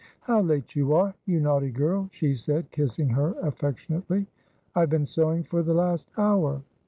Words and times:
"How 0.21 0.41
late 0.41 0.75
you 0.75 0.95
are, 0.95 1.13
you 1.27 1.39
naughty 1.39 1.69
girl," 1.69 2.09
she 2.11 2.33
said, 2.33 2.71
kissing 2.71 3.09
her 3.09 3.35
affectionately. 3.39 4.25
"I 4.73 4.79
have 4.79 4.89
been 4.89 5.05
sewing 5.05 5.43
for 5.43 5.61
the 5.61 5.75
last 5.75 6.09
hour." 6.17 6.63